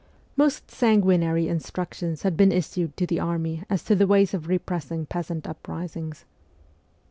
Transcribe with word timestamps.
Most 0.35 0.71
sanguinary 0.71 1.47
instructions 1.47 2.23
had 2.23 2.35
been 2.35 2.51
issued 2.51 2.97
to 2.97 3.05
the 3.05 3.19
army 3.19 3.61
as 3.69 3.83
to 3.83 3.93
the 3.93 4.07
ways 4.07 4.33
of 4.33 4.47
repressing 4.47 5.05
peasant 5.05 5.45
uprisings. 5.45 6.25